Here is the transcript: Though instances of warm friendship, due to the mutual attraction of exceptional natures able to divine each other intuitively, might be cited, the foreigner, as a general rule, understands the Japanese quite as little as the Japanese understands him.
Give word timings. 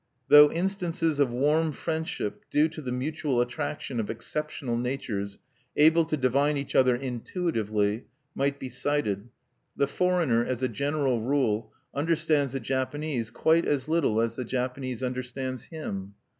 Though 0.29 0.51
instances 0.51 1.19
of 1.19 1.29
warm 1.29 1.71
friendship, 1.73 2.41
due 2.49 2.67
to 2.69 2.81
the 2.81 2.91
mutual 2.91 3.39
attraction 3.39 3.99
of 3.99 4.09
exceptional 4.09 4.75
natures 4.75 5.37
able 5.77 6.05
to 6.05 6.17
divine 6.17 6.57
each 6.57 6.73
other 6.73 6.95
intuitively, 6.95 8.05
might 8.33 8.57
be 8.59 8.69
cited, 8.69 9.29
the 9.77 9.85
foreigner, 9.85 10.43
as 10.43 10.63
a 10.63 10.67
general 10.67 11.21
rule, 11.21 11.71
understands 11.93 12.53
the 12.53 12.59
Japanese 12.59 13.29
quite 13.29 13.67
as 13.67 13.87
little 13.87 14.19
as 14.21 14.33
the 14.33 14.43
Japanese 14.43 15.03
understands 15.03 15.65
him. 15.65 16.15